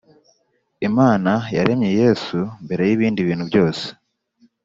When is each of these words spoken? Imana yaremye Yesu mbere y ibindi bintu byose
Imana 0.87 1.31
yaremye 1.57 1.89
Yesu 2.01 2.37
mbere 2.63 2.81
y 2.89 2.93
ibindi 2.95 3.19
bintu 3.29 3.43
byose 3.49 3.85